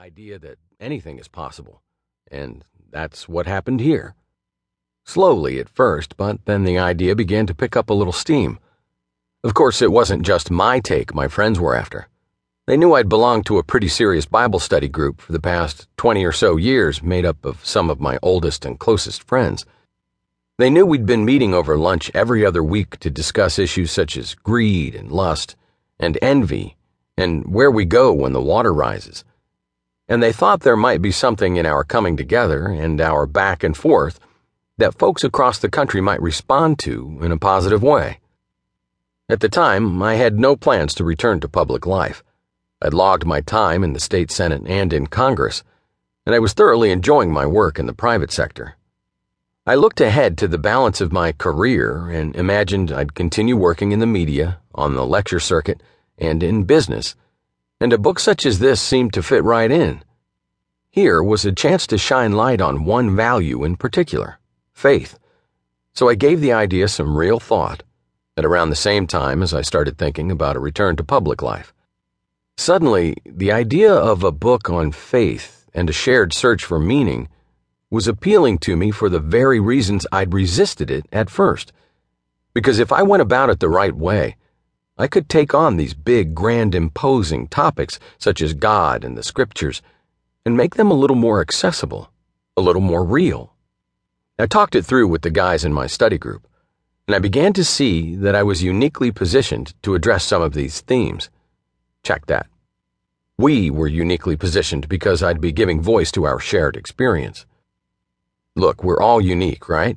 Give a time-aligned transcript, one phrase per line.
[0.00, 1.82] idea that anything is possible,
[2.30, 4.14] and that's what happened here.
[5.04, 8.58] Slowly at first, but then the idea began to pick up a little steam.
[9.44, 12.08] Of course, it wasn't just my take my friends were after.
[12.66, 16.24] They knew I'd belonged to a pretty serious Bible study group for the past 20
[16.24, 19.66] or so years, made up of some of my oldest and closest friends.
[20.56, 24.34] They knew we'd been meeting over lunch every other week to discuss issues such as
[24.34, 25.56] greed and lust
[25.98, 26.78] and envy
[27.18, 29.24] and where we go when the water rises.
[30.10, 33.76] And they thought there might be something in our coming together and our back and
[33.76, 34.18] forth
[34.76, 38.18] that folks across the country might respond to in a positive way.
[39.28, 42.24] At the time, I had no plans to return to public life.
[42.82, 45.62] I'd logged my time in the state senate and in Congress,
[46.26, 48.76] and I was thoroughly enjoying my work in the private sector.
[49.64, 54.00] I looked ahead to the balance of my career and imagined I'd continue working in
[54.00, 55.80] the media, on the lecture circuit,
[56.18, 57.14] and in business,
[57.80, 60.02] and a book such as this seemed to fit right in.
[60.90, 64.38] Here was a chance to shine light on one value in particular
[64.72, 65.18] faith.
[65.94, 67.82] So I gave the idea some real thought
[68.36, 71.74] at around the same time as I started thinking about a return to public life.
[72.56, 77.28] Suddenly, the idea of a book on faith and a shared search for meaning
[77.90, 81.72] was appealing to me for the very reasons I'd resisted it at first.
[82.54, 84.36] Because if I went about it the right way,
[85.00, 89.80] I could take on these big, grand, imposing topics such as God and the scriptures
[90.44, 92.12] and make them a little more accessible,
[92.54, 93.54] a little more real.
[94.38, 96.46] I talked it through with the guys in my study group,
[97.06, 100.82] and I began to see that I was uniquely positioned to address some of these
[100.82, 101.30] themes.
[102.02, 102.46] Check that.
[103.38, 107.46] We were uniquely positioned because I'd be giving voice to our shared experience.
[108.54, 109.96] Look, we're all unique, right?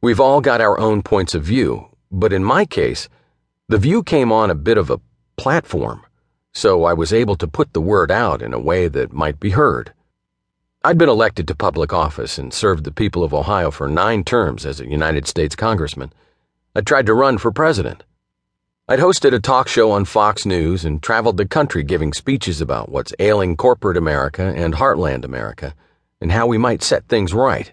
[0.00, 3.08] We've all got our own points of view, but in my case,
[3.68, 5.00] the view came on a bit of a
[5.36, 6.02] platform,
[6.54, 9.50] so I was able to put the word out in a way that might be
[9.50, 9.92] heard.
[10.82, 14.64] I'd been elected to public office and served the people of Ohio for nine terms
[14.64, 16.14] as a United States Congressman.
[16.74, 18.04] I tried to run for president.
[18.88, 22.88] I'd hosted a talk show on Fox News and traveled the country giving speeches about
[22.88, 25.74] what's ailing corporate America and heartland America
[26.22, 27.70] and how we might set things right.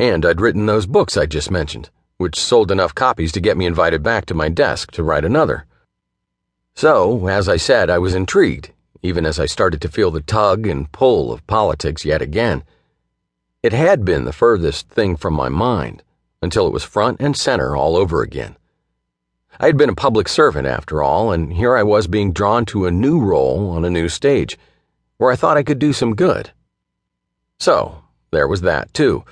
[0.00, 3.66] And I'd written those books I just mentioned, which sold enough copies to get me
[3.66, 5.66] invited back to my desk to write another.
[6.74, 8.70] So, as I said, I was intrigued,
[9.02, 12.64] even as I started to feel the tug and pull of politics yet again.
[13.62, 16.02] It had been the furthest thing from my mind
[16.42, 18.56] until it was front and center all over again.
[19.58, 22.86] I had been a public servant after all, and here I was being drawn to
[22.86, 24.58] a new role on a new stage,
[25.16, 26.50] where I thought I could do some good.
[27.58, 28.02] So,
[28.32, 29.24] there was that, too.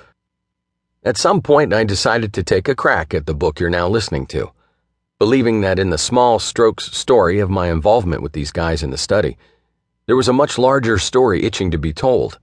[1.05, 4.25] At some point, I decided to take a crack at the book you're now listening
[4.27, 4.51] to,
[5.19, 8.97] believing that in the small strokes story of my involvement with these guys in the
[8.97, 9.37] study,
[10.07, 12.39] there was a much larger story itching to be told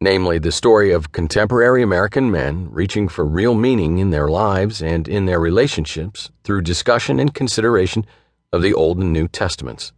[0.00, 5.08] namely the story of contemporary American men reaching for real meaning in their lives and
[5.08, 8.04] in their relationships through discussion and consideration
[8.52, 9.92] of the Old and New Testaments.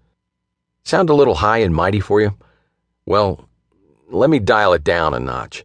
[0.84, 2.36] Sound a little high and mighty for you?
[3.06, 3.48] Well,
[4.08, 5.64] let me dial it down a notch.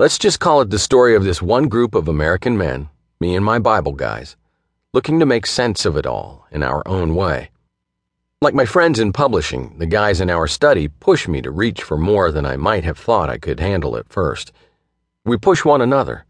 [0.00, 2.88] Let's just call it the story of this one group of American men,
[3.18, 4.36] me and my Bible guys,
[4.92, 7.50] looking to make sense of it all in our own way.
[8.40, 11.98] Like my friends in publishing, the guys in our study push me to reach for
[11.98, 14.52] more than I might have thought I could handle at first.
[15.24, 16.26] We push one another.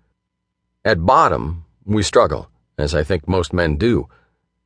[0.82, 4.08] At bottom, we struggle, as I think most men do,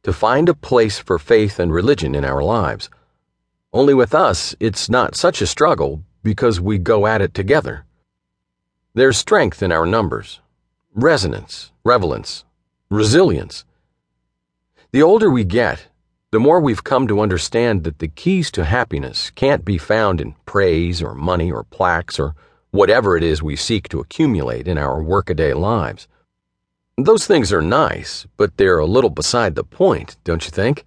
[0.05, 2.89] to find a place for faith and religion in our lives.
[3.73, 7.85] Only with us, it's not such a struggle because we go at it together.
[8.95, 10.41] There's strength in our numbers,
[10.95, 12.45] resonance, relevance,
[12.91, 13.65] resilience.
[14.91, 15.89] The older we get,
[16.31, 20.35] the more we've come to understand that the keys to happiness can't be found in
[20.45, 22.35] praise or money or plaques or
[22.71, 26.07] whatever it is we seek to accumulate in our workaday lives.
[26.99, 30.85] Those things are nice, but they're a little beside the point, don't you think?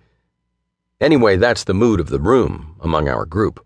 [1.02, 3.66] Anyway, that's the mood of the room among our group.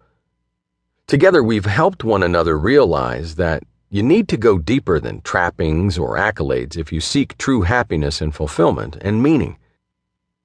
[1.08, 6.16] Together, we've helped one another realize that you need to go deeper than trappings or
[6.16, 9.58] accolades if you seek true happiness and fulfillment and meaning.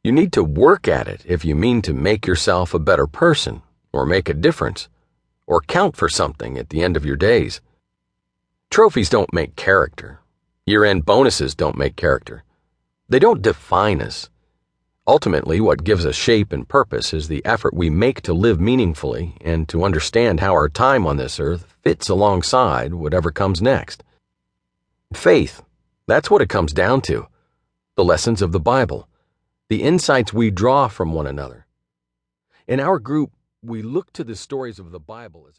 [0.02, 3.62] You need to work at it if you mean to make yourself a better person,
[3.92, 4.88] or make a difference,
[5.46, 7.60] or count for something at the end of your days.
[8.70, 10.20] Trophies don't make character.
[10.66, 12.44] Year end bonuses don't make character.
[13.10, 14.30] They don't define us.
[15.06, 19.36] Ultimately, what gives us shape and purpose is the effort we make to live meaningfully
[19.42, 24.02] and to understand how our time on this earth fits alongside whatever comes next.
[25.12, 25.62] Faith,
[26.06, 27.26] that's what it comes down to.
[27.96, 29.08] The lessons of the Bible
[29.68, 31.66] the insights we draw from one another.
[32.68, 35.52] In our group, we look to the stories of the Bible as